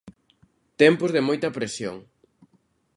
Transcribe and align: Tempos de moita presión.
Tempos 0.81 1.09
de 1.15 1.21
moita 1.27 1.53
presión. 1.57 1.95